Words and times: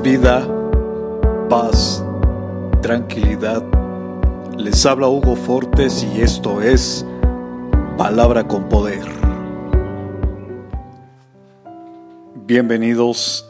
vida, 0.00 0.48
paz, 1.48 2.04
tranquilidad. 2.82 3.62
Les 4.56 4.84
habla 4.86 5.08
Hugo 5.08 5.36
Fortes 5.36 6.06
y 6.14 6.20
esto 6.20 6.62
es 6.62 7.04
Palabra 7.96 8.46
con 8.46 8.68
Poder. 8.68 9.04
Bienvenidos, 12.46 13.48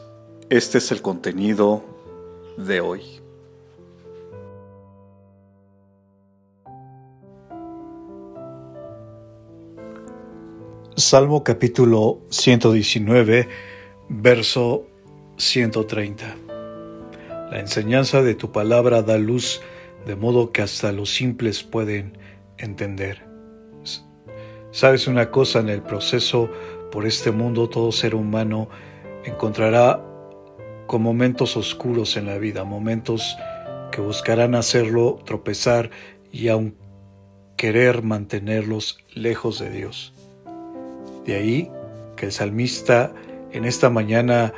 este 0.49 0.77
es 0.77 0.91
el 0.91 1.01
contenido 1.01 1.83
de 2.57 2.81
hoy. 2.81 3.01
Salmo 10.95 11.43
capítulo 11.43 12.19
119, 12.29 13.49
verso 14.09 14.85
130. 15.37 16.35
La 17.51 17.59
enseñanza 17.59 18.21
de 18.21 18.35
tu 18.35 18.51
palabra 18.51 19.01
da 19.01 19.17
luz 19.17 19.61
de 20.05 20.15
modo 20.15 20.51
que 20.51 20.61
hasta 20.61 20.91
los 20.91 21.13
simples 21.13 21.63
pueden 21.63 22.17
entender. 22.57 23.25
Sabes 24.71 25.07
una 25.07 25.31
cosa, 25.31 25.59
en 25.59 25.69
el 25.69 25.81
proceso 25.81 26.49
por 26.91 27.05
este 27.05 27.31
mundo 27.31 27.69
todo 27.69 27.91
ser 27.91 28.13
humano 28.13 28.69
encontrará 29.23 30.03
con 30.85 31.01
momentos 31.01 31.57
oscuros 31.57 32.17
en 32.17 32.25
la 32.25 32.37
vida, 32.37 32.63
momentos 32.63 33.37
que 33.91 34.01
buscarán 34.01 34.53
hacerlo 34.53 35.19
tropezar 35.25 35.91
y 36.31 36.49
aun 36.49 36.75
querer 37.57 38.03
mantenerlos 38.03 38.97
lejos 39.13 39.59
de 39.59 39.69
Dios. 39.69 40.13
De 41.25 41.35
ahí 41.35 41.71
que 42.17 42.27
el 42.27 42.31
salmista 42.31 43.13
en 43.51 43.65
esta 43.65 43.89
mañana 43.89 44.53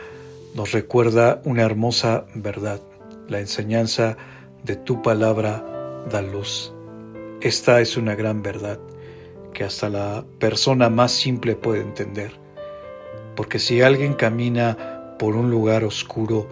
nos 0.56 0.72
recuerda 0.72 1.42
una 1.46 1.64
hermosa 1.64 2.26
verdad. 2.34 2.82
La 3.28 3.40
enseñanza 3.40 4.18
de 4.64 4.76
tu 4.76 5.02
palabra 5.02 5.64
da 6.10 6.22
luz. 6.22 6.74
Esta 7.42 7.82
es 7.82 7.98
una 7.98 8.16
gran 8.16 8.42
verdad 8.42 8.80
que 9.54 9.64
hasta 9.64 9.90
la 9.90 10.26
persona 10.40 10.90
más 10.90 11.12
simple 11.12 11.56
puede 11.56 11.82
entender. 11.82 12.32
Porque 13.36 13.60
si 13.60 13.82
alguien 13.82 14.14
camina 14.14 15.16
por 15.20 15.36
un 15.36 15.50
lugar 15.50 15.84
oscuro, 15.84 16.48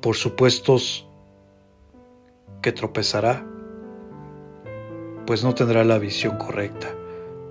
por 0.00 0.16
supuesto 0.16 0.76
que 2.60 2.72
tropezará, 2.72 3.44
pues 5.26 5.44
no 5.44 5.54
tendrá 5.54 5.84
la 5.84 5.98
visión 5.98 6.38
correcta. 6.38 6.88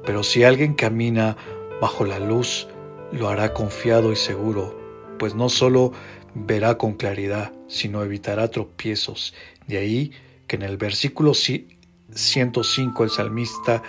Pero 0.05 0.23
si 0.23 0.43
alguien 0.43 0.73
camina 0.73 1.37
bajo 1.79 2.05
la 2.05 2.19
luz, 2.19 2.67
lo 3.11 3.29
hará 3.29 3.53
confiado 3.53 4.11
y 4.11 4.15
seguro, 4.15 4.80
pues 5.21 5.35
no 5.35 5.49
solo 5.49 5.91
verá 6.33 6.79
con 6.79 6.95
claridad, 6.95 7.53
sino 7.67 8.01
evitará 8.01 8.47
tropiezos. 8.47 9.35
De 9.67 9.77
ahí 9.77 10.13
que 10.47 10.55
en 10.55 10.63
el 10.63 10.77
versículo 10.77 11.35
105 11.35 13.03
el 13.03 13.09
salmista 13.11 13.83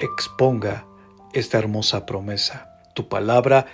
exponga 0.00 0.86
esta 1.32 1.56
hermosa 1.56 2.04
promesa. 2.04 2.78
Tu 2.94 3.08
palabra 3.08 3.68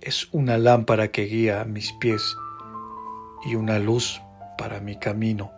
es 0.00 0.28
una 0.32 0.56
lámpara 0.56 1.08
que 1.08 1.24
guía 1.24 1.66
mis 1.66 1.92
pies 1.92 2.34
y 3.44 3.54
una 3.54 3.78
luz 3.78 4.22
para 4.56 4.80
mi 4.80 4.98
camino. 4.98 5.52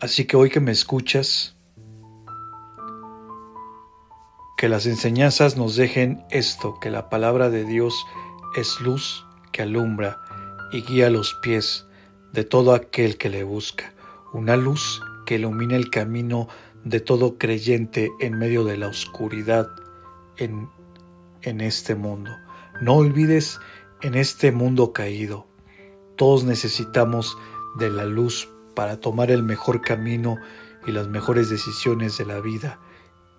Así 0.00 0.24
que 0.24 0.36
hoy 0.36 0.50
que 0.50 0.58
me 0.58 0.72
escuchas, 0.72 1.55
que 4.56 4.68
las 4.68 4.86
enseñanzas 4.86 5.56
nos 5.56 5.76
dejen 5.76 6.24
esto, 6.30 6.78
que 6.80 6.90
la 6.90 7.10
palabra 7.10 7.50
de 7.50 7.64
Dios 7.64 8.06
es 8.56 8.80
luz 8.80 9.26
que 9.52 9.62
alumbra 9.62 10.20
y 10.72 10.82
guía 10.82 11.10
los 11.10 11.34
pies 11.34 11.86
de 12.32 12.44
todo 12.44 12.74
aquel 12.74 13.18
que 13.18 13.28
le 13.28 13.44
busca, 13.44 13.92
una 14.32 14.56
luz 14.56 15.02
que 15.26 15.36
ilumina 15.36 15.76
el 15.76 15.90
camino 15.90 16.48
de 16.84 17.00
todo 17.00 17.36
creyente 17.36 18.10
en 18.20 18.38
medio 18.38 18.64
de 18.64 18.76
la 18.76 18.88
oscuridad 18.88 19.68
en, 20.38 20.68
en 21.42 21.60
este 21.60 21.94
mundo. 21.94 22.30
No 22.80 22.94
olvides 22.94 23.60
en 24.02 24.14
este 24.14 24.52
mundo 24.52 24.92
caído, 24.92 25.46
todos 26.16 26.44
necesitamos 26.44 27.36
de 27.78 27.90
la 27.90 28.04
luz 28.04 28.48
para 28.74 29.00
tomar 29.00 29.30
el 29.30 29.42
mejor 29.42 29.82
camino 29.82 30.38
y 30.86 30.92
las 30.92 31.08
mejores 31.08 31.50
decisiones 31.50 32.16
de 32.16 32.26
la 32.26 32.40
vida, 32.40 32.78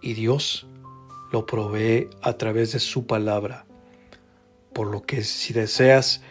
y 0.01 0.13
Dios 0.13 0.67
lo 1.31 1.45
provee 1.45 2.09
a 2.21 2.33
través 2.33 2.73
de 2.73 2.79
su 2.79 3.05
palabra. 3.05 3.65
Por 4.73 4.87
lo 4.87 5.01
que 5.01 5.23
si 5.23 5.53
deseas 5.53 6.21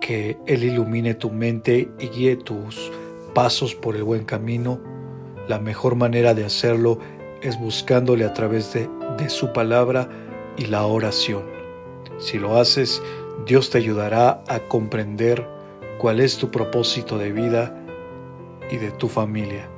que 0.00 0.36
Él 0.46 0.64
ilumine 0.64 1.14
tu 1.14 1.30
mente 1.30 1.88
y 1.98 2.08
guíe 2.08 2.36
tus 2.36 2.90
pasos 3.34 3.74
por 3.74 3.96
el 3.96 4.02
buen 4.02 4.24
camino, 4.24 4.80
la 5.48 5.58
mejor 5.58 5.94
manera 5.94 6.34
de 6.34 6.44
hacerlo 6.44 6.98
es 7.42 7.58
buscándole 7.58 8.24
a 8.24 8.34
través 8.34 8.72
de, 8.72 8.88
de 9.18 9.28
su 9.28 9.52
palabra 9.52 10.08
y 10.56 10.66
la 10.66 10.86
oración. 10.86 11.42
Si 12.18 12.38
lo 12.38 12.56
haces, 12.56 13.02
Dios 13.46 13.70
te 13.70 13.78
ayudará 13.78 14.42
a 14.48 14.60
comprender 14.60 15.46
cuál 15.98 16.20
es 16.20 16.36
tu 16.36 16.50
propósito 16.50 17.18
de 17.18 17.32
vida 17.32 17.76
y 18.70 18.76
de 18.76 18.90
tu 18.92 19.08
familia. 19.08 19.68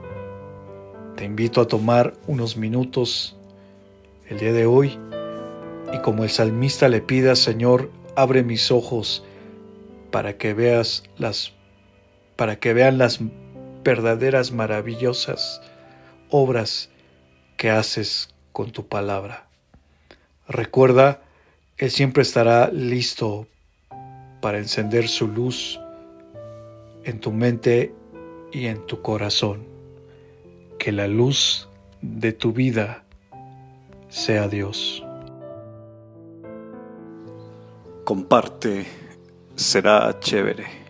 Te 1.16 1.24
invito 1.24 1.60
a 1.60 1.68
tomar 1.68 2.14
unos 2.26 2.56
minutos 2.56 3.36
el 4.28 4.38
día 4.38 4.52
de 4.52 4.66
hoy 4.66 4.98
y 5.92 5.98
como 5.98 6.24
el 6.24 6.30
salmista 6.30 6.88
le 6.88 7.00
pida, 7.00 7.36
Señor, 7.36 7.90
abre 8.16 8.42
mis 8.42 8.70
ojos 8.70 9.24
para 10.10 10.36
que 10.36 10.54
veas 10.54 11.04
las 11.18 11.52
para 12.36 12.56
que 12.56 12.74
vean 12.74 12.98
las 12.98 13.20
verdaderas 13.84 14.50
maravillosas 14.50 15.60
obras 16.30 16.90
que 17.56 17.70
haces 17.70 18.34
con 18.52 18.72
tu 18.72 18.88
palabra. 18.88 19.46
Recuerda, 20.48 21.22
Él 21.76 21.90
siempre 21.90 22.22
estará 22.22 22.70
listo 22.72 23.46
para 24.40 24.58
encender 24.58 25.08
su 25.08 25.28
luz 25.28 25.80
en 27.04 27.20
tu 27.20 27.30
mente 27.30 27.94
y 28.52 28.66
en 28.66 28.84
tu 28.86 29.00
corazón. 29.00 29.66
Que 30.78 30.90
la 30.90 31.06
luz 31.06 31.68
de 32.02 32.32
tu 32.32 32.52
vida 32.52 33.03
sea 34.14 34.46
Dios. 34.46 35.04
Comparte, 38.04 38.86
será 39.56 40.16
chévere. 40.20 40.83